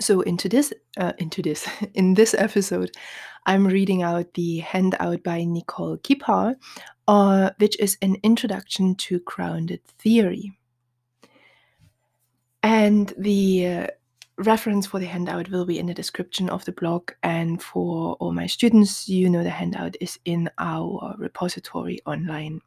So 0.00 0.22
into 0.22 0.48
this, 0.48 0.72
uh, 0.96 1.12
into 1.18 1.42
this, 1.42 1.68
in 1.94 2.14
this 2.14 2.34
episode, 2.34 2.90
I'm 3.46 3.66
reading 3.66 4.02
out 4.02 4.34
the 4.34 4.58
handout 4.58 5.22
by 5.22 5.44
Nicole 5.44 5.98
Kipar, 5.98 6.56
uh, 7.08 7.50
which 7.58 7.78
is 7.78 7.96
an 8.02 8.16
introduction 8.22 8.94
to 8.96 9.20
grounded 9.20 9.84
theory. 9.98 10.52
And 12.62 13.12
the 13.16 13.66
uh, 13.66 13.86
reference 14.38 14.86
for 14.86 14.98
the 15.00 15.06
handout 15.06 15.50
will 15.50 15.64
be 15.64 15.78
in 15.78 15.86
the 15.86 15.94
description 15.94 16.50
of 16.50 16.64
the 16.64 16.72
blog. 16.72 17.10
And 17.22 17.62
for 17.62 18.14
all 18.20 18.32
my 18.32 18.46
students, 18.46 19.08
you 19.08 19.28
know 19.28 19.42
the 19.42 19.50
handout 19.50 19.96
is 20.00 20.18
in 20.24 20.50
our 20.58 21.14
repository 21.18 22.00
online. 22.06 22.60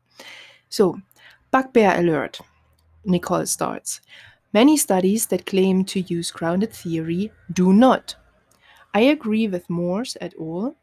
So, 0.69 0.99
bugbear 1.51 1.99
alert. 1.99 2.39
Nicole 3.05 3.45
starts. 3.45 4.01
Many 4.53 4.77
studies 4.77 5.25
that 5.27 5.47
claim 5.47 5.83
to 5.85 6.01
use 6.01 6.29
grounded 6.29 6.71
theory 6.71 7.31
do 7.51 7.73
not. 7.73 8.15
I 8.93 9.01
agree 9.01 9.47
with 9.47 9.69
Morse 9.69 10.15
et 10.21 10.33
al. 10.39 10.75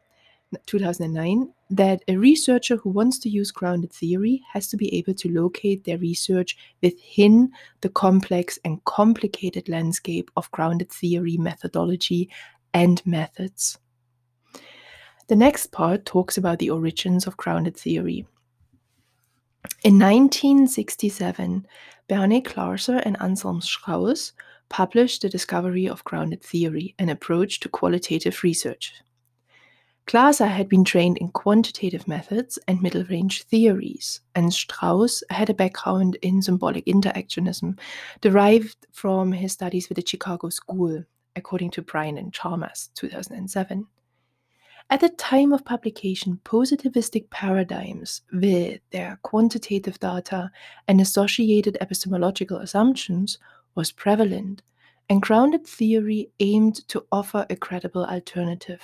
2009 0.66 1.52
that 1.70 2.02
a 2.08 2.16
researcher 2.16 2.76
who 2.76 2.90
wants 2.90 3.20
to 3.20 3.28
use 3.28 3.52
grounded 3.52 3.92
theory 3.92 4.42
has 4.52 4.66
to 4.66 4.76
be 4.76 4.92
able 4.96 5.14
to 5.14 5.28
locate 5.28 5.84
their 5.84 5.98
research 5.98 6.56
within 6.82 7.52
the 7.82 7.88
complex 7.88 8.58
and 8.64 8.84
complicated 8.84 9.68
landscape 9.68 10.28
of 10.36 10.50
grounded 10.50 10.90
theory 10.90 11.36
methodology 11.36 12.28
and 12.74 13.00
methods. 13.06 13.78
The 15.28 15.36
next 15.36 15.70
part 15.70 16.04
talks 16.04 16.36
about 16.36 16.58
the 16.58 16.70
origins 16.70 17.28
of 17.28 17.36
grounded 17.36 17.76
theory. 17.76 18.26
In 19.82 19.98
1967, 19.98 21.66
Barney 22.08 22.40
Glaser 22.40 22.96
and 22.96 23.16
Anselm 23.20 23.60
Strauss 23.60 24.32
published 24.68 25.22
The 25.22 25.28
Discovery 25.28 25.88
of 25.88 26.04
Grounded 26.04 26.42
Theory, 26.42 26.94
an 26.98 27.08
approach 27.08 27.60
to 27.60 27.68
qualitative 27.68 28.42
research. 28.42 28.92
Glaser 30.06 30.46
had 30.46 30.68
been 30.68 30.84
trained 30.84 31.18
in 31.18 31.28
quantitative 31.28 32.08
methods 32.08 32.58
and 32.66 32.82
middle 32.82 33.04
range 33.04 33.44
theories, 33.44 34.20
and 34.34 34.52
Strauss 34.52 35.22
had 35.30 35.50
a 35.50 35.54
background 35.54 36.16
in 36.22 36.42
symbolic 36.42 36.84
interactionism 36.86 37.78
derived 38.20 38.86
from 38.92 39.32
his 39.32 39.52
studies 39.52 39.88
with 39.88 39.96
the 39.96 40.06
Chicago 40.06 40.48
School, 40.48 41.04
according 41.36 41.70
to 41.72 41.82
Bryant 41.82 42.18
and 42.18 42.32
Charmaz, 42.32 42.90
2007. 42.94 43.86
At 44.92 44.98
the 44.98 45.08
time 45.08 45.52
of 45.52 45.64
publication, 45.64 46.40
positivistic 46.44 47.30
paradigms 47.30 48.22
with 48.32 48.80
their 48.90 49.20
quantitative 49.22 50.00
data 50.00 50.50
and 50.88 51.00
associated 51.00 51.78
epistemological 51.80 52.56
assumptions 52.56 53.38
was 53.76 53.92
prevalent, 53.92 54.62
and 55.08 55.22
grounded 55.22 55.64
theory 55.64 56.30
aimed 56.40 56.88
to 56.88 57.06
offer 57.12 57.46
a 57.48 57.54
credible 57.54 58.04
alternative. 58.04 58.82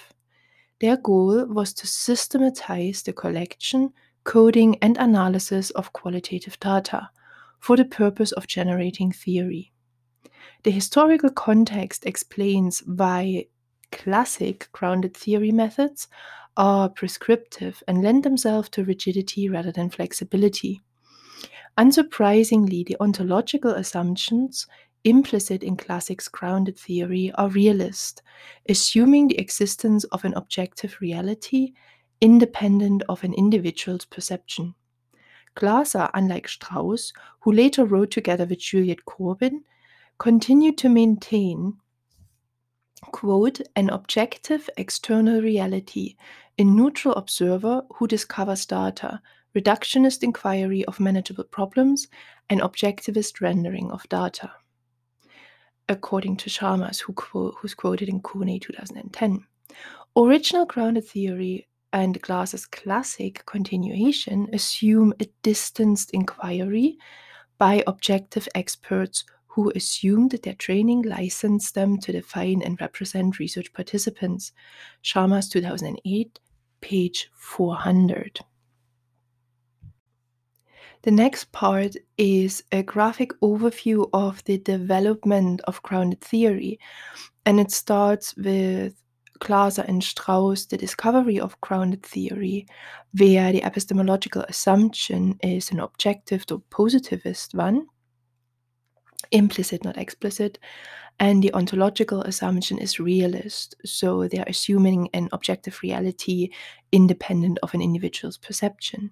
Their 0.81 0.97
goal 0.97 1.45
was 1.47 1.73
to 1.73 1.89
systematize 1.89 3.03
the 3.03 3.13
collection, 3.13 3.93
coding, 4.23 4.79
and 4.81 4.97
analysis 4.99 5.71
of 5.71 5.93
qualitative 5.93 6.61
data 6.61 7.11
for 7.59 7.77
the 7.77 7.85
purpose 7.85 8.31
of 8.31 8.47
generating 8.47 9.11
theory. 9.11 9.73
The 10.63 10.71
historical 10.71 11.31
context 11.31 12.07
explains 12.07 12.79
why 12.87 13.47
classic 13.93 14.69
grounded 14.73 15.17
theory 15.17 15.53
methods 15.53 16.09
are 16.57 16.89
prescriptive 16.89 17.83
and 17.87 18.03
lend 18.03 18.25
themselves 18.25 18.69
to 18.71 18.85
rigidity 18.85 19.49
rather 19.49 19.73
than 19.73 19.91
flexibility. 19.91 20.81
Unsurprisingly, 21.79 22.87
the 22.87 22.97
ontological 23.01 23.73
assumptions 23.73 24.67
implicit 25.05 25.63
in 25.63 25.77
classics 25.77 26.27
grounded 26.27 26.79
theory 26.79 27.31
are 27.35 27.49
realist, 27.51 28.23
assuming 28.69 29.29
the 29.29 29.39
existence 29.39 30.05
of 30.05 30.25
an 30.25 30.35
objective 30.35 30.97
reality 31.01 31.73
independent 32.21 33.03
of 33.09 33.23
an 33.23 33.35
individual's 33.35 34.05
perception. 34.05 34.75
Glaser, 35.55 36.09
unlike 36.15 36.49
Strauss, 36.49 37.13
who 37.41 37.53
later 37.53 37.85
wrote 37.85 38.11
together 38.11 38.47
with 38.47 38.59
Juliet 38.59 39.05
Corbin, 39.05 39.63
continued 40.19 40.79
to 40.79 40.89
maintain 40.89 41.75
quote, 43.13 43.61
an 43.75 43.91
objective 43.91 44.69
external 44.77 45.41
reality, 45.41 46.17
a 46.59 46.65
neutral 46.65 47.15
observer 47.15 47.83
who 47.95 48.07
discovers 48.07 48.67
data, 48.67 49.21
reductionist 49.55 50.23
inquiry 50.23 50.85
of 50.85 51.01
manageable 51.01 51.45
problems, 51.45 52.09
and 52.49 52.61
objectivist 52.61 53.41
rendering 53.41 53.91
of 53.91 54.09
data. 54.09 54.53
According 55.89 56.37
to 56.39 56.51
Charmaz, 56.51 57.01
who 57.01 57.13
quote, 57.13 57.55
who's 57.59 57.75
quoted 57.75 58.09
in 58.09 58.21
Kone 58.21 58.61
2010. 58.61 59.45
Original 60.17 60.67
grounded 60.67 61.07
theory 61.07 61.69
and 61.93 62.21
Glaser's 62.21 62.67
classic 62.67 63.45
continuation 63.47 64.49
assume 64.53 65.15
a 65.21 65.27
distanced 65.43 66.11
inquiry 66.13 66.99
by 67.59 67.83
objective 67.87 68.49
experts 68.55 69.25
who 69.57 69.73
assumed 69.75 70.33
their 70.43 70.53
training 70.53 71.01
licensed 71.01 71.75
them 71.75 71.97
to 71.97 72.13
define 72.13 72.61
and 72.61 72.79
represent 72.79 73.39
research 73.39 73.73
participants. 73.73 74.53
Charmaz 75.03 75.51
2008, 75.51 76.39
page 76.83 77.31
400. 77.33 78.41
The 81.05 81.11
next 81.11 81.51
part 81.53 81.97
is 82.19 82.65
a 82.71 82.83
graphic 82.83 83.31
overview 83.41 84.11
of 84.13 84.45
the 84.45 84.59
development 84.59 85.63
of 85.65 85.83
grounded 85.83 86.21
theory, 86.21 86.79
and 87.47 87.59
it 87.59 87.71
starts 87.71 88.37
with 88.37 88.95
Glaser 89.39 89.87
and 89.89 90.05
Strauss, 90.05 90.67
the 90.67 90.77
discovery 90.77 91.41
of 91.41 91.59
grounded 91.63 92.03
theory, 92.03 92.67
where 93.17 93.53
the 93.53 93.65
epistemological 93.65 94.43
assumption 94.51 95.39
is 95.43 95.71
an 95.71 95.81
objective 95.81 96.45
or 96.51 96.61
positivist 96.69 97.55
one, 97.55 97.87
implicit, 99.31 99.85
not 99.85 99.99
explicit. 99.99 100.59
And 101.19 101.43
the 101.43 101.53
ontological 101.55 102.23
assumption 102.23 102.79
is 102.79 103.01
realist. 103.01 103.75
So 103.85 104.29
they're 104.29 104.45
assuming 104.47 105.09
an 105.15 105.29
objective 105.33 105.81
reality 105.83 106.51
independent 106.93 107.59
of 107.63 107.73
an 107.75 107.81
individual's 107.81 108.37
perception. 108.37 109.11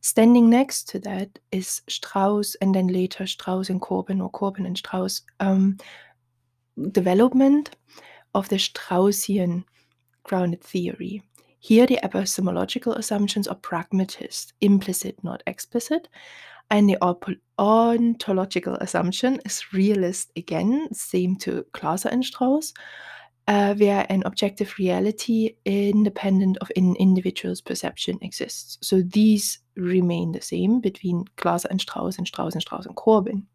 Standing 0.00 0.50
next 0.50 0.88
to 0.90 0.98
that 1.00 1.38
is 1.50 1.80
Strauss, 1.88 2.56
and 2.56 2.74
then 2.74 2.88
later 2.88 3.26
Strauss 3.26 3.70
and 3.70 3.80
Corbin, 3.80 4.20
or 4.20 4.28
Corbin 4.28 4.66
and 4.66 4.76
Strauss, 4.76 5.22
um, 5.40 5.78
development 6.90 7.76
of 8.34 8.48
the 8.48 8.56
Straussian 8.56 9.64
grounded 10.24 10.62
theory. 10.62 11.22
Here, 11.60 11.86
the 11.86 12.04
epistemological 12.04 12.92
assumptions 12.92 13.48
are 13.48 13.54
pragmatist, 13.54 14.52
implicit, 14.60 15.22
not 15.24 15.42
explicit, 15.46 16.08
and 16.70 16.88
the 16.88 16.98
ontological 17.58 18.74
assumption 18.74 19.40
is 19.44 19.72
realist 19.72 20.32
again, 20.36 20.88
same 20.92 21.36
to 21.36 21.64
Glaser 21.72 22.08
and 22.08 22.24
Strauss, 22.24 22.72
uh, 23.46 23.74
where 23.74 24.06
an 24.08 24.22
objective 24.24 24.74
reality 24.78 25.56
independent 25.64 26.56
of 26.58 26.70
an 26.76 26.96
individual's 26.96 27.60
perception 27.60 28.18
exists. 28.22 28.78
So 28.80 29.02
these 29.02 29.58
remain 29.76 30.32
the 30.32 30.40
same 30.40 30.80
between 30.80 31.24
Glaser 31.36 31.68
and 31.70 31.80
Strauss 31.80 32.18
and 32.18 32.26
Strauss 32.26 32.54
and 32.54 32.62
Strauss 32.62 32.86
and 32.86 32.96
Corbin. 32.96 33.46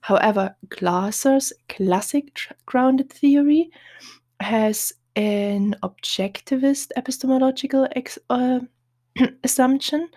However, 0.00 0.56
Glaser's 0.68 1.52
classic 1.68 2.38
grounded 2.66 3.12
theory 3.12 3.70
has 4.40 4.92
an 5.16 5.74
objectivist 5.82 6.90
epistemological 6.96 7.88
uh, 8.30 8.60
assumption 9.44 10.08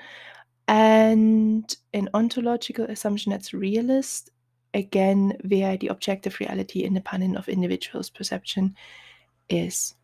and 0.72 1.76
an 1.94 2.08
ontological 2.14 2.86
assumption 2.86 3.32
that's 3.32 3.54
realist, 3.54 4.30
again, 4.74 5.34
where 5.50 5.76
the 5.76 5.90
objective 5.90 6.40
reality 6.40 6.80
independent 6.80 7.36
of 7.36 7.50
individuals' 7.50 8.10
perception 8.10 8.74
is. 9.50 9.96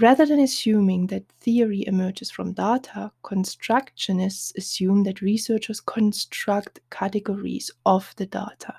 Rather 0.00 0.24
than 0.24 0.40
assuming 0.40 1.08
that 1.08 1.28
theory 1.40 1.84
emerges 1.86 2.30
from 2.30 2.54
data, 2.54 3.12
constructionists 3.22 4.56
assume 4.56 5.02
that 5.02 5.20
researchers 5.20 5.82
construct 5.82 6.80
categories 6.88 7.70
of 7.84 8.14
the 8.16 8.24
data. 8.24 8.74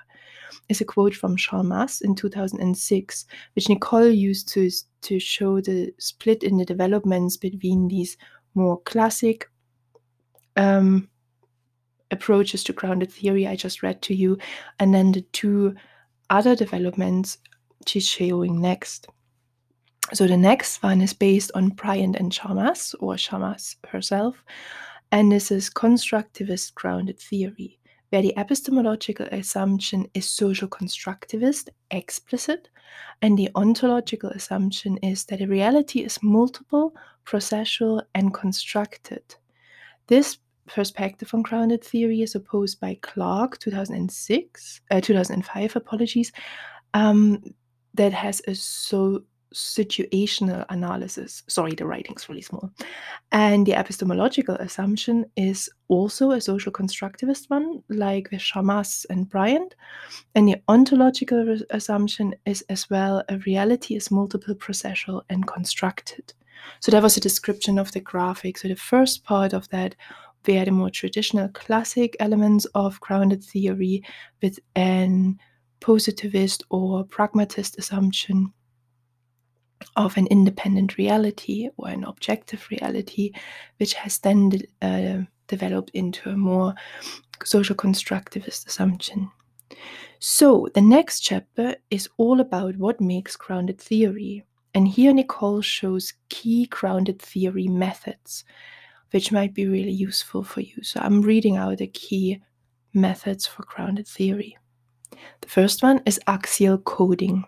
Is 0.68 0.80
a 0.80 0.84
quote 0.84 1.14
from 1.14 1.36
Charmaz 1.36 2.02
in 2.02 2.16
2006, 2.16 3.26
which 3.54 3.68
Nicole 3.68 4.10
used 4.10 4.48
to, 4.54 4.68
to 5.02 5.20
show 5.20 5.60
the 5.60 5.94
split 5.98 6.42
in 6.42 6.56
the 6.56 6.64
developments 6.64 7.36
between 7.36 7.86
these 7.86 8.16
more 8.54 8.80
classic 8.80 9.48
um, 10.56 11.08
approaches 12.10 12.64
to 12.64 12.72
grounded 12.72 13.12
theory 13.12 13.46
I 13.46 13.56
just 13.56 13.82
read 13.82 14.02
to 14.02 14.14
you, 14.14 14.38
and 14.78 14.94
then 14.94 15.12
the 15.12 15.22
two 15.32 15.74
other 16.28 16.54
developments 16.54 17.38
she's 17.86 18.06
showing 18.06 18.60
next. 18.60 19.08
So 20.12 20.26
the 20.26 20.36
next 20.36 20.82
one 20.82 21.00
is 21.00 21.12
based 21.12 21.52
on 21.54 21.70
Bryant 21.70 22.16
and 22.16 22.32
Charmaz, 22.32 22.94
or 23.00 23.14
Charmaz 23.14 23.76
herself, 23.86 24.42
and 25.12 25.30
this 25.30 25.50
is 25.50 25.70
constructivist 25.70 26.74
grounded 26.74 27.18
theory, 27.18 27.78
where 28.10 28.22
the 28.22 28.36
epistemological 28.36 29.26
assumption 29.26 30.08
is 30.14 30.28
social 30.28 30.68
constructivist, 30.68 31.68
explicit, 31.90 32.68
and 33.22 33.38
the 33.38 33.50
ontological 33.54 34.30
assumption 34.30 34.96
is 34.98 35.24
that 35.26 35.40
a 35.40 35.46
reality 35.46 36.00
is 36.00 36.18
multiple, 36.22 36.92
processual, 37.24 38.02
and 38.14 38.34
constructed. 38.34 39.22
This 40.10 40.38
perspective 40.66 41.32
on 41.32 41.42
grounded 41.42 41.84
theory 41.84 42.22
is 42.22 42.34
opposed 42.34 42.80
by 42.80 42.98
Clarke 43.00 43.58
2006 43.58 44.80
uh, 44.90 45.00
2005 45.00 45.76
apologies 45.76 46.32
um, 46.94 47.40
that 47.94 48.12
has 48.12 48.42
a 48.48 48.56
so 48.56 49.22
situational 49.54 50.66
analysis. 50.68 51.44
Sorry 51.48 51.76
the 51.76 51.86
writing's 51.86 52.28
really 52.28 52.42
small. 52.42 52.70
And 53.30 53.64
the 53.64 53.74
epistemological 53.74 54.56
assumption 54.56 55.26
is 55.36 55.70
also 55.86 56.32
a 56.32 56.40
social 56.40 56.72
constructivist 56.72 57.48
one 57.48 57.82
like 57.88 58.30
with 58.32 58.40
Charmaz 58.40 59.06
and 59.10 59.28
Bryant. 59.28 59.76
And 60.34 60.48
the 60.48 60.56
ontological 60.66 61.56
assumption 61.70 62.34
is 62.46 62.62
as 62.68 62.90
well 62.90 63.22
a 63.28 63.38
reality 63.38 63.94
is 63.94 64.10
multiple 64.10 64.56
processual 64.56 65.22
and 65.30 65.46
constructed 65.46 66.32
so 66.80 66.90
that 66.90 67.02
was 67.02 67.16
a 67.16 67.20
description 67.20 67.78
of 67.78 67.92
the 67.92 68.00
graphic 68.00 68.58
so 68.58 68.68
the 68.68 68.76
first 68.76 69.24
part 69.24 69.52
of 69.52 69.68
that 69.70 69.94
were 70.46 70.64
the 70.64 70.70
more 70.70 70.90
traditional 70.90 71.48
classic 71.50 72.16
elements 72.20 72.64
of 72.74 73.00
grounded 73.00 73.42
theory 73.44 74.02
with 74.42 74.58
an 74.74 75.38
positivist 75.80 76.62
or 76.70 77.04
pragmatist 77.04 77.78
assumption 77.78 78.52
of 79.96 80.16
an 80.16 80.26
independent 80.26 80.98
reality 80.98 81.68
or 81.78 81.88
an 81.88 82.04
objective 82.04 82.66
reality, 82.70 83.32
which 83.78 83.94
has 83.94 84.18
then 84.18 84.52
uh, 84.82 85.18
developed 85.48 85.90
into 85.94 86.30
a 86.30 86.36
more 86.36 86.74
social 87.44 87.74
constructivist 87.74 88.66
assumption. 88.66 89.30
So, 90.18 90.68
the 90.74 90.82
next 90.82 91.20
chapter 91.20 91.76
is 91.90 92.08
all 92.18 92.40
about 92.40 92.76
what 92.76 93.00
makes 93.00 93.36
grounded 93.36 93.80
theory. 93.80 94.44
And 94.74 94.86
here 94.86 95.12
Nicole 95.12 95.62
shows 95.62 96.14
key 96.28 96.66
grounded 96.66 97.20
theory 97.20 97.68
methods 97.68 98.44
which 99.10 99.32
might 99.32 99.54
be 99.54 99.66
really 99.66 99.90
useful 99.90 100.42
for 100.42 100.60
you. 100.60 100.82
So 100.82 101.00
I'm 101.00 101.22
reading 101.22 101.56
out 101.56 101.78
the 101.78 101.86
key 101.88 102.40
methods 102.94 103.46
for 103.46 103.64
grounded 103.64 104.06
theory. 104.06 104.56
The 105.40 105.48
first 105.48 105.82
one 105.82 106.00
is 106.06 106.20
axial 106.26 106.78
coding. 106.78 107.44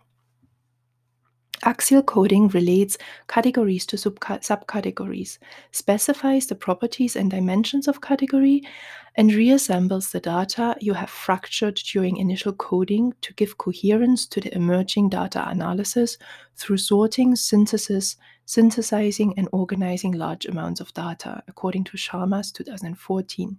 Axial 1.65 2.03
coding 2.03 2.49
relates 2.49 2.99
categories 3.29 3.87
to 3.87 3.97
subcategories, 3.97 5.39
specifies 5.71 6.47
the 6.47 6.57
properties 6.57 7.15
and 7.15 7.31
dimensions 7.31 7.87
of 7.87 8.01
category, 8.01 8.63
and 9.15 9.31
reassembles 9.31 10.11
the 10.11 10.19
data 10.19 10.75
you 10.81 10.95
have 10.95 11.11
fractured 11.11 11.77
during 11.77 12.17
initial 12.17 12.53
coding 12.53 13.13
to 13.21 13.33
give 13.35 13.59
coherence 13.59 14.27
to 14.27 14.41
the 14.41 14.53
emerging 14.55 15.09
data 15.09 15.49
analysis 15.49 16.19
through 16.57 16.79
sorting, 16.79 17.37
synthesis, 17.37 18.17
synthesizing, 18.45 19.35
and 19.37 19.49
organizing 19.53 20.13
large 20.13 20.47
amounts 20.47 20.81
of 20.81 20.93
data, 20.95 21.45
according 21.47 21.85
to 21.85 21.97
Charmaz 21.97 22.53
2014. 22.53 23.59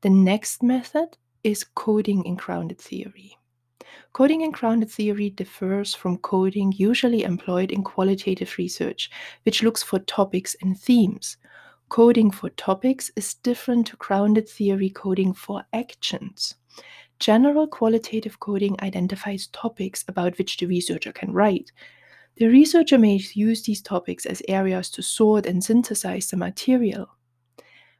The 0.00 0.10
next 0.10 0.62
method 0.62 1.18
is 1.42 1.62
coding 1.62 2.24
in 2.24 2.36
grounded 2.36 2.78
theory. 2.78 3.36
Coding 4.12 4.40
in 4.40 4.50
grounded 4.50 4.90
theory 4.90 5.30
differs 5.30 5.94
from 5.94 6.18
coding 6.18 6.72
usually 6.76 7.22
employed 7.22 7.70
in 7.70 7.84
qualitative 7.84 8.56
research, 8.58 9.10
which 9.44 9.62
looks 9.62 9.82
for 9.82 9.98
topics 9.98 10.56
and 10.62 10.78
themes. 10.78 11.36
Coding 11.88 12.30
for 12.30 12.50
topics 12.50 13.10
is 13.16 13.34
different 13.34 13.86
to 13.88 13.96
grounded 13.96 14.48
theory 14.48 14.90
coding 14.90 15.32
for 15.32 15.64
actions. 15.72 16.54
General 17.18 17.66
qualitative 17.66 18.40
coding 18.40 18.76
identifies 18.82 19.46
topics 19.48 20.04
about 20.08 20.36
which 20.36 20.56
the 20.56 20.66
researcher 20.66 21.12
can 21.12 21.32
write. 21.32 21.70
The 22.36 22.48
researcher 22.48 22.98
may 22.98 23.20
use 23.34 23.62
these 23.62 23.80
topics 23.80 24.26
as 24.26 24.42
areas 24.48 24.90
to 24.90 25.02
sort 25.02 25.46
and 25.46 25.64
synthesize 25.64 26.28
the 26.28 26.36
material. 26.36 27.08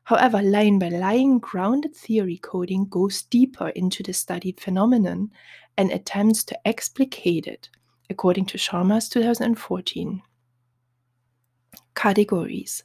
However, 0.05 0.43
line 0.43 0.79
by 0.79 0.91
line 0.91 1.39
grounded 1.39 1.95
theory 1.95 2.39
coding 2.39 2.87
goes 2.89 3.23
deeper 3.23 3.71
into 3.71 4.03
the 4.03 4.13
studied 4.13 4.61
phenomenon 4.61 5.31
and 5.77 5.91
attempts 5.91 6.45
to 6.45 6.59
explicate 6.67 7.47
it, 7.47 7.69
according 8.11 8.47
to 8.47 8.59
Charmaz 8.59 9.11
2014. 9.11 10.23
Categories. 11.95 12.85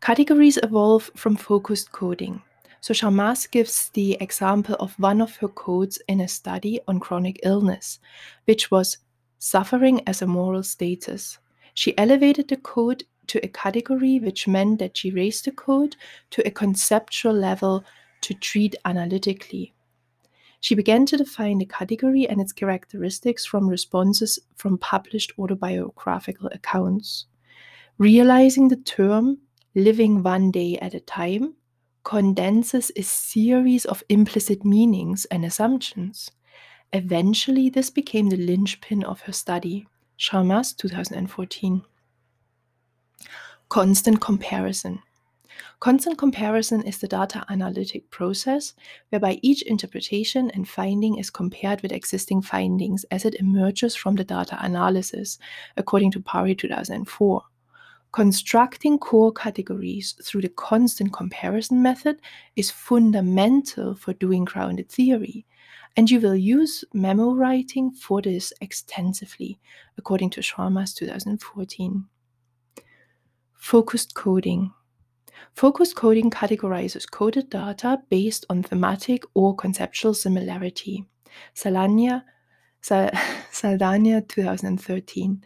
Categories 0.00 0.58
evolve 0.62 1.10
from 1.16 1.36
focused 1.36 1.92
coding. 1.92 2.42
So 2.80 2.92
Charmaz 2.92 3.50
gives 3.50 3.90
the 3.90 4.16
example 4.20 4.74
of 4.80 4.98
one 4.98 5.20
of 5.20 5.36
her 5.36 5.48
codes 5.48 6.00
in 6.08 6.20
a 6.20 6.28
study 6.28 6.80
on 6.88 6.98
chronic 6.98 7.38
illness, 7.44 8.00
which 8.44 8.70
was 8.70 8.98
suffering 9.38 10.02
as 10.06 10.20
a 10.20 10.26
moral 10.26 10.62
status. 10.62 11.38
She 11.74 11.96
elevated 11.96 12.48
the 12.48 12.56
code 12.56 13.04
to 13.28 13.44
a 13.44 13.48
category, 13.48 14.18
which 14.18 14.48
meant 14.48 14.78
that 14.80 14.96
she 14.96 15.10
raised 15.10 15.44
the 15.44 15.52
code 15.52 15.96
to 16.30 16.46
a 16.46 16.50
conceptual 16.50 17.32
level 17.32 17.84
to 18.22 18.34
treat 18.34 18.74
analytically. 18.84 19.74
She 20.62 20.76
began 20.76 21.06
to 21.06 21.16
define 21.16 21.58
the 21.58 21.66
category 21.66 22.28
and 22.28 22.40
its 22.40 22.52
characteristics 22.52 23.44
from 23.44 23.66
responses 23.66 24.38
from 24.54 24.78
published 24.78 25.32
autobiographical 25.36 26.46
accounts. 26.52 27.26
Realizing 27.98 28.68
the 28.68 28.76
term 28.76 29.38
living 29.74 30.22
one 30.22 30.52
day 30.52 30.78
at 30.78 30.94
a 30.94 31.00
time 31.00 31.54
condenses 32.04 32.92
a 32.94 33.02
series 33.02 33.84
of 33.86 34.04
implicit 34.08 34.64
meanings 34.64 35.24
and 35.32 35.44
assumptions. 35.44 36.30
Eventually, 36.92 37.68
this 37.68 37.90
became 37.90 38.28
the 38.28 38.36
linchpin 38.36 39.02
of 39.02 39.22
her 39.22 39.32
study, 39.32 39.88
Charmaz 40.16 40.76
2014. 40.76 41.82
Constant 43.68 44.20
comparison. 44.20 45.02
Constant 45.82 46.16
comparison 46.16 46.80
is 46.82 46.98
the 46.98 47.08
data 47.08 47.44
analytic 47.48 48.08
process 48.08 48.72
whereby 49.08 49.40
each 49.42 49.62
interpretation 49.62 50.48
and 50.52 50.68
finding 50.68 51.18
is 51.18 51.28
compared 51.28 51.82
with 51.82 51.90
existing 51.90 52.40
findings 52.40 53.02
as 53.10 53.24
it 53.24 53.34
emerges 53.40 53.96
from 53.96 54.14
the 54.14 54.22
data 54.22 54.56
analysis, 54.60 55.40
according 55.76 56.12
to 56.12 56.20
Parry 56.20 56.54
2004. 56.54 57.42
Constructing 58.12 58.96
core 58.96 59.32
categories 59.32 60.14
through 60.22 60.42
the 60.42 60.50
constant 60.50 61.12
comparison 61.12 61.82
method 61.82 62.20
is 62.54 62.70
fundamental 62.70 63.96
for 63.96 64.12
doing 64.12 64.44
grounded 64.44 64.88
theory, 64.88 65.44
and 65.96 66.08
you 66.08 66.20
will 66.20 66.36
use 66.36 66.84
memo 66.94 67.34
writing 67.34 67.90
for 67.90 68.22
this 68.22 68.52
extensively, 68.60 69.58
according 69.98 70.30
to 70.30 70.42
Charmaz 70.42 70.94
2014. 70.94 72.04
Focused 73.56 74.14
coding. 74.14 74.72
Focused 75.54 75.96
coding 75.96 76.30
categorizes 76.30 77.10
coded 77.10 77.50
data 77.50 78.00
based 78.08 78.46
on 78.50 78.62
thematic 78.62 79.24
or 79.34 79.54
conceptual 79.54 80.14
similarity. 80.14 81.04
Salania, 81.54 82.24
Saldana 82.80 84.22
2013. 84.28 85.42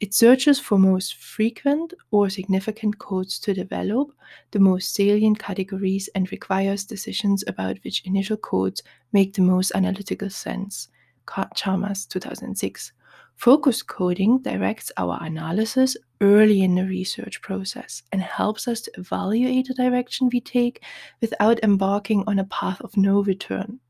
It 0.00 0.14
searches 0.14 0.58
for 0.58 0.78
most 0.78 1.14
frequent 1.14 1.92
or 2.10 2.30
significant 2.30 2.98
codes 2.98 3.38
to 3.40 3.52
develop 3.52 4.12
the 4.50 4.58
most 4.58 4.94
salient 4.94 5.38
categories 5.38 6.08
and 6.14 6.32
requires 6.32 6.84
decisions 6.84 7.44
about 7.46 7.78
which 7.84 8.02
initial 8.06 8.38
codes 8.38 8.82
make 9.12 9.34
the 9.34 9.42
most 9.42 9.72
analytical 9.74 10.30
sense. 10.30 10.88
Charmaz 11.26 12.08
2006. 12.08 12.92
Focus 13.36 13.82
coding 13.82 14.38
directs 14.38 14.90
our 14.96 15.18
analysis 15.22 15.96
early 16.20 16.62
in 16.62 16.74
the 16.74 16.84
research 16.84 17.40
process 17.42 18.02
and 18.12 18.20
helps 18.20 18.68
us 18.68 18.80
to 18.82 18.92
evaluate 18.98 19.68
the 19.68 19.74
direction 19.74 20.28
we 20.32 20.40
take 20.40 20.82
without 21.20 21.62
embarking 21.62 22.24
on 22.26 22.38
a 22.38 22.44
path 22.44 22.80
of 22.82 22.96
no 22.96 23.22
return. 23.22 23.80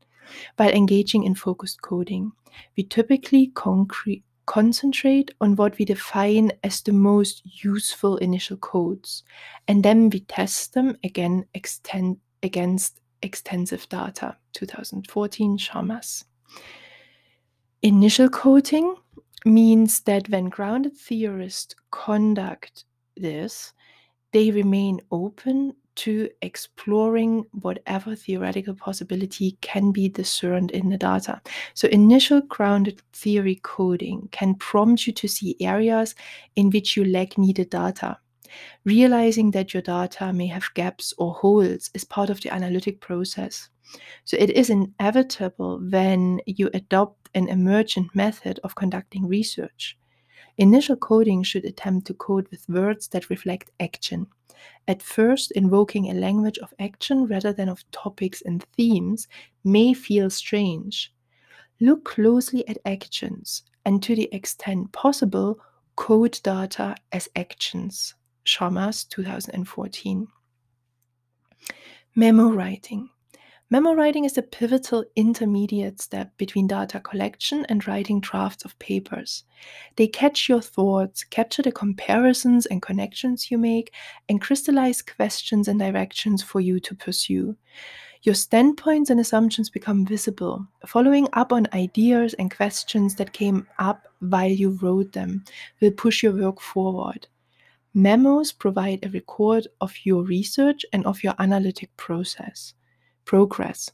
While 0.55 0.69
engaging 0.69 1.23
in 1.23 1.35
focused 1.35 1.81
coding, 1.81 2.31
we 2.77 2.83
typically 2.83 3.47
concrete 3.47 4.23
concentrate 4.45 5.31
on 5.39 5.55
what 5.55 5.77
we 5.77 5.85
define 5.85 6.51
as 6.63 6.81
the 6.81 6.91
most 6.91 7.41
useful 7.63 8.17
initial 8.17 8.57
codes, 8.57 9.23
and 9.67 9.83
then 9.83 10.09
we 10.09 10.21
test 10.21 10.73
them 10.73 10.97
again 11.03 11.45
extend, 11.53 12.17
against 12.43 12.99
extensive 13.21 13.87
data. 13.89 14.35
2014 14.53 15.57
Charmaz. 15.57 16.25
Initial 17.81 18.29
coding 18.29 18.95
means 19.45 20.01
that 20.01 20.29
when 20.29 20.49
grounded 20.49 20.95
theorists 20.95 21.75
conduct 21.91 22.85
this, 23.17 23.73
they 24.33 24.51
remain 24.51 25.01
open 25.11 25.73
to 25.93 26.29
exploring 26.41 27.45
whatever 27.51 28.15
theoretical 28.15 28.73
possibility 28.73 29.57
can 29.61 29.91
be 29.91 30.07
discerned 30.07 30.71
in 30.71 30.89
the 30.89 30.97
data. 30.97 31.41
So, 31.73 31.87
initial 31.89 32.41
grounded 32.41 33.01
theory 33.13 33.59
coding 33.61 34.29
can 34.31 34.55
prompt 34.55 35.05
you 35.05 35.13
to 35.13 35.27
see 35.27 35.57
areas 35.59 36.15
in 36.55 36.69
which 36.69 36.95
you 36.95 37.05
lack 37.05 37.37
needed 37.37 37.69
data. 37.69 38.17
Realizing 38.85 39.51
that 39.51 39.73
your 39.73 39.81
data 39.81 40.31
may 40.33 40.47
have 40.47 40.73
gaps 40.73 41.13
or 41.17 41.33
holes 41.33 41.89
is 41.93 42.03
part 42.03 42.29
of 42.29 42.41
the 42.41 42.53
analytic 42.53 42.99
process. 42.99 43.69
So 44.25 44.37
it 44.39 44.49
is 44.51 44.69
inevitable 44.69 45.79
when 45.79 46.41
you 46.45 46.69
adopt 46.73 47.29
an 47.33 47.47
emergent 47.47 48.13
method 48.15 48.59
of 48.63 48.75
conducting 48.75 49.27
research. 49.27 49.97
Initial 50.57 50.95
coding 50.95 51.43
should 51.43 51.65
attempt 51.65 52.07
to 52.07 52.13
code 52.13 52.47
with 52.51 52.67
words 52.69 53.07
that 53.09 53.29
reflect 53.29 53.71
action. 53.79 54.27
At 54.87 55.01
first, 55.01 55.51
invoking 55.51 56.09
a 56.09 56.13
language 56.13 56.59
of 56.59 56.73
action 56.79 57.25
rather 57.25 57.53
than 57.53 57.69
of 57.69 57.89
topics 57.91 58.41
and 58.41 58.63
themes 58.77 59.27
may 59.63 59.93
feel 59.93 60.29
strange. 60.29 61.13
Look 61.79 62.05
closely 62.05 62.67
at 62.67 62.77
actions 62.85 63.63
and, 63.85 64.03
to 64.03 64.15
the 64.15 64.29
extent 64.33 64.91
possible, 64.91 65.59
code 65.95 66.39
data 66.43 66.95
as 67.11 67.27
actions. 67.35 68.13
Charmaz, 68.45 69.07
2014. 69.09 70.27
Memo 72.15 72.51
writing. 72.51 73.09
Memo 73.71 73.93
writing 73.93 74.25
is 74.25 74.37
a 74.37 74.41
pivotal 74.41 75.05
intermediate 75.15 76.01
step 76.01 76.35
between 76.35 76.67
data 76.67 76.99
collection 76.99 77.65
and 77.69 77.87
writing 77.87 78.19
drafts 78.19 78.65
of 78.65 78.77
papers. 78.79 79.45
They 79.95 80.07
catch 80.07 80.49
your 80.49 80.59
thoughts, 80.59 81.23
capture 81.23 81.61
the 81.61 81.71
comparisons 81.71 82.65
and 82.65 82.81
connections 82.81 83.49
you 83.49 83.57
make, 83.57 83.93
and 84.27 84.41
crystallize 84.41 85.01
questions 85.01 85.69
and 85.69 85.79
directions 85.79 86.43
for 86.43 86.59
you 86.59 86.81
to 86.81 86.93
pursue. 86.93 87.55
Your 88.23 88.35
standpoints 88.35 89.09
and 89.09 89.21
assumptions 89.21 89.69
become 89.69 90.05
visible, 90.05 90.67
following 90.85 91.29
up 91.31 91.53
on 91.53 91.65
ideas 91.73 92.33
and 92.33 92.53
questions 92.53 93.15
that 93.15 93.31
came 93.31 93.65
up 93.79 94.05
while 94.19 94.51
you 94.51 94.71
wrote 94.81 95.13
them 95.13 95.45
will 95.79 95.91
push 95.91 96.23
your 96.23 96.33
work 96.33 96.59
forward. 96.59 97.25
Memos 97.93 98.51
provide 98.51 99.05
a 99.05 99.09
record 99.11 99.69
of 99.79 99.93
your 100.03 100.23
research 100.23 100.85
and 100.91 101.05
of 101.05 101.23
your 101.23 101.35
analytic 101.39 101.95
process 101.95 102.73
progress. 103.25 103.89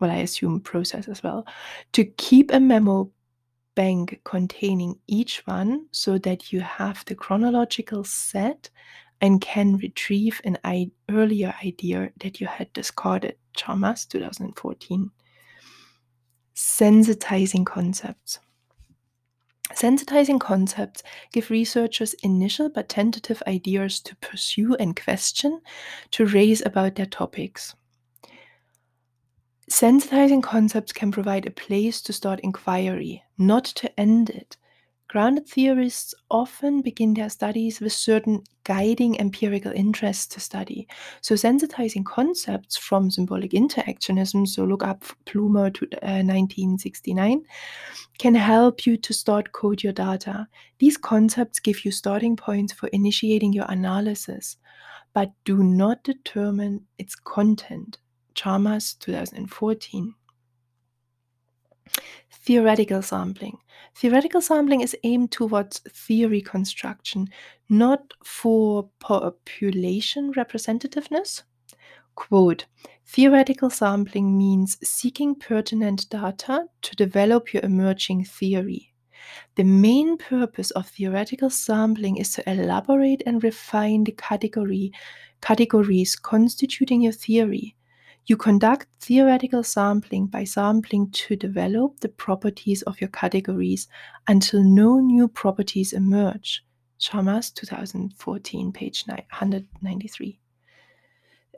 Well, 0.00 0.10
I 0.10 0.16
assume 0.16 0.60
process 0.60 1.08
as 1.08 1.22
well. 1.22 1.46
To 1.92 2.04
keep 2.04 2.52
a 2.52 2.60
memo 2.60 3.10
bank 3.74 4.20
containing 4.24 4.98
each 5.06 5.42
one 5.46 5.86
so 5.90 6.18
that 6.18 6.52
you 6.52 6.60
have 6.60 7.04
the 7.06 7.14
chronological 7.14 8.04
set 8.04 8.70
and 9.20 9.40
can 9.40 9.76
retrieve 9.76 10.40
an 10.44 10.58
earlier 11.10 11.54
idea 11.64 12.10
that 12.20 12.40
you 12.40 12.46
had 12.46 12.72
discarded. 12.72 13.36
Charmaz, 13.56 14.08
2014. 14.08 15.10
Sensitizing 16.54 17.64
concepts. 17.64 18.38
Sensitizing 19.72 20.38
concepts 20.38 21.02
give 21.32 21.50
researchers 21.50 22.14
initial 22.22 22.68
but 22.68 22.88
tentative 22.88 23.42
ideas 23.46 24.00
to 24.00 24.14
pursue 24.16 24.74
and 24.76 25.00
question, 25.00 25.60
to 26.10 26.26
raise 26.26 26.62
about 26.66 26.94
their 26.96 27.06
topics. 27.06 27.74
Sensitizing 29.70 30.42
concepts 30.42 30.92
can 30.92 31.10
provide 31.10 31.46
a 31.46 31.50
place 31.50 32.02
to 32.02 32.12
start 32.12 32.40
inquiry, 32.40 33.22
not 33.38 33.64
to 33.64 34.00
end 34.00 34.28
it. 34.28 34.58
Grounded 35.08 35.48
theorists 35.48 36.14
often 36.30 36.82
begin 36.82 37.14
their 37.14 37.30
studies 37.30 37.80
with 37.80 37.92
certain 37.92 38.42
guiding 38.64 39.18
empirical 39.20 39.72
interests 39.72 40.26
to 40.26 40.40
study. 40.40 40.86
So, 41.22 41.34
sensitizing 41.34 42.04
concepts 42.04 42.76
from 42.76 43.10
symbolic 43.10 43.52
interactionism, 43.52 44.46
so 44.48 44.64
look 44.64 44.82
up 44.82 45.02
Blumer 45.24 45.72
to 45.74 45.84
uh, 46.02 46.20
1969, 46.24 47.42
can 48.18 48.34
help 48.34 48.86
you 48.86 48.96
to 48.98 49.12
start 49.14 49.52
code 49.52 49.82
your 49.82 49.92
data. 49.92 50.46
These 50.78 50.98
concepts 50.98 51.58
give 51.58 51.84
you 51.84 51.90
starting 51.90 52.36
points 52.36 52.72
for 52.72 52.88
initiating 52.88 53.52
your 53.52 53.66
analysis, 53.68 54.56
but 55.14 55.32
do 55.44 55.62
not 55.62 56.02
determine 56.02 56.86
its 56.98 57.14
content. 57.14 57.98
Charmaz 58.34 58.98
2014. 58.98 60.14
Theoretical 62.30 63.02
sampling. 63.02 63.58
Theoretical 63.94 64.40
sampling 64.40 64.80
is 64.80 64.96
aimed 65.04 65.32
towards 65.32 65.78
theory 65.80 66.42
construction, 66.42 67.28
not 67.68 68.12
for 68.24 68.90
population 68.98 70.32
representativeness. 70.34 71.42
Quote 72.14 72.66
Theoretical 73.06 73.70
sampling 73.70 74.36
means 74.36 74.76
seeking 74.86 75.34
pertinent 75.34 76.08
data 76.10 76.66
to 76.82 76.96
develop 76.96 77.52
your 77.52 77.62
emerging 77.64 78.24
theory. 78.24 78.94
The 79.56 79.64
main 79.64 80.18
purpose 80.18 80.70
of 80.72 80.88
theoretical 80.88 81.50
sampling 81.50 82.16
is 82.16 82.32
to 82.34 82.50
elaborate 82.50 83.22
and 83.24 83.42
refine 83.42 84.04
the 84.04 84.12
category, 84.12 84.92
categories 85.40 86.16
constituting 86.16 87.00
your 87.02 87.12
theory. 87.12 87.76
You 88.26 88.38
conduct 88.38 88.86
theoretical 89.00 89.62
sampling 89.62 90.28
by 90.28 90.44
sampling 90.44 91.10
to 91.10 91.36
develop 91.36 92.00
the 92.00 92.08
properties 92.08 92.80
of 92.82 92.98
your 92.98 93.10
categories 93.10 93.86
until 94.28 94.62
no 94.62 94.98
new 94.98 95.28
properties 95.28 95.92
emerge. 95.92 96.64
Charmaz, 96.98 97.52
2014, 97.52 98.72
page 98.72 99.04
193. 99.06 100.40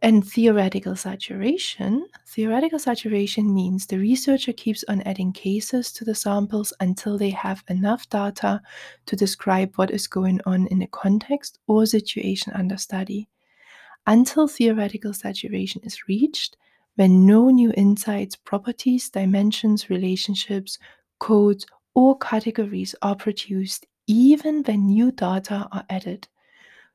And 0.02 0.26
theoretical 0.28 0.96
saturation. 0.96 2.04
Theoretical 2.26 2.80
saturation 2.80 3.54
means 3.54 3.86
the 3.86 3.98
researcher 3.98 4.52
keeps 4.52 4.84
on 4.88 5.02
adding 5.02 5.32
cases 5.32 5.92
to 5.92 6.04
the 6.04 6.16
samples 6.16 6.72
until 6.80 7.16
they 7.16 7.30
have 7.30 7.62
enough 7.68 8.08
data 8.08 8.60
to 9.06 9.14
describe 9.14 9.72
what 9.76 9.92
is 9.92 10.08
going 10.08 10.40
on 10.46 10.66
in 10.66 10.80
the 10.80 10.88
context 10.88 11.60
or 11.68 11.86
situation 11.86 12.52
under 12.54 12.76
study 12.76 13.28
until 14.06 14.48
theoretical 14.48 15.12
saturation 15.12 15.82
is 15.84 16.08
reached, 16.08 16.56
when 16.96 17.26
no 17.26 17.50
new 17.50 17.72
insights, 17.76 18.36
properties, 18.36 19.10
dimensions, 19.10 19.90
relationships, 19.90 20.78
codes, 21.18 21.66
or 21.94 22.16
categories 22.18 22.94
are 23.02 23.16
produced, 23.16 23.86
even 24.06 24.62
when 24.62 24.86
new 24.86 25.10
data 25.12 25.68
are 25.72 25.84
added. 25.90 26.28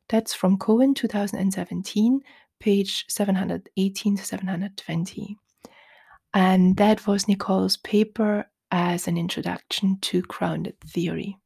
That's 0.10 0.34
from 0.34 0.58
Cohen 0.58 0.94
2017, 0.94 2.22
page 2.60 3.06
718 3.08 4.18
to 4.18 4.25
720. 4.25 5.38
And 6.34 6.77
that 6.77 7.06
was 7.08 7.27
Nicole's 7.27 7.77
paper 7.77 8.46
as 8.72 9.08
an 9.08 9.18
introduction 9.18 9.98
to 10.01 10.22
grounded 10.24 10.80
theory. 10.82 11.38